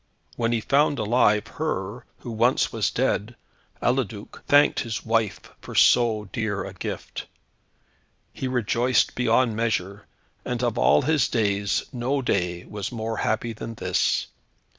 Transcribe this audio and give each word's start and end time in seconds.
When 0.35 0.51
he 0.51 0.61
found 0.61 0.97
alive, 0.97 1.45
her, 1.45 2.05
who 2.21 2.31
once 2.31 2.73
was 2.73 2.89
dead, 2.89 3.35
Eliduc 3.83 4.41
thanked 4.47 4.79
his 4.79 5.05
wife 5.05 5.41
for 5.61 5.75
so 5.75 6.27
dear 6.33 6.65
a 6.65 6.73
gift. 6.73 7.27
He 8.33 8.47
rejoiced 8.47 9.13
beyond 9.13 9.55
measure, 9.55 10.07
and 10.43 10.63
of 10.63 10.79
all 10.79 11.03
his 11.03 11.27
days, 11.27 11.83
no 11.93 12.23
day 12.23 12.65
was 12.65 12.91
more 12.91 13.17
happy 13.17 13.53
than 13.53 13.75
this. 13.75 14.25